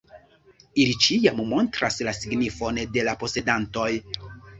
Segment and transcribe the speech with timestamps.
[0.83, 3.91] Ili ĉiam montras la signifon de la posedantoj.